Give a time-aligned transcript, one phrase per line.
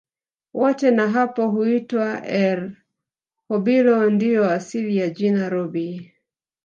[0.53, 6.13] Wote na hapo huitwa Erhobilo ndio asili ya jina Rhobi